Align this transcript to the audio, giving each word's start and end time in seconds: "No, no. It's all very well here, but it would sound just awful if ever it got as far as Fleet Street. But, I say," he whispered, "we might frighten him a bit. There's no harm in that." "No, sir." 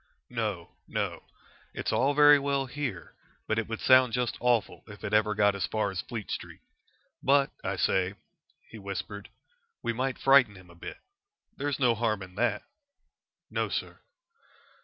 "No, 0.31 0.71
no. 0.87 1.21
It's 1.75 1.91
all 1.91 2.15
very 2.15 2.39
well 2.39 2.65
here, 2.65 3.13
but 3.45 3.59
it 3.59 3.67
would 3.67 3.79
sound 3.81 4.13
just 4.13 4.35
awful 4.39 4.83
if 4.87 5.03
ever 5.03 5.33
it 5.33 5.35
got 5.35 5.53
as 5.53 5.67
far 5.67 5.91
as 5.91 6.01
Fleet 6.01 6.31
Street. 6.31 6.61
But, 7.21 7.51
I 7.63 7.75
say," 7.75 8.15
he 8.67 8.79
whispered, 8.79 9.29
"we 9.83 9.93
might 9.93 10.17
frighten 10.17 10.55
him 10.55 10.71
a 10.71 10.75
bit. 10.75 10.97
There's 11.55 11.77
no 11.77 11.93
harm 11.93 12.23
in 12.23 12.33
that." 12.33 12.63
"No, 13.51 13.69
sir." 13.69 13.99